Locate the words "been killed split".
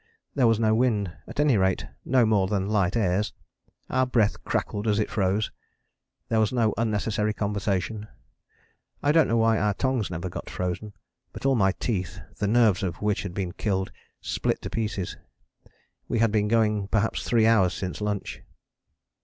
13.35-14.59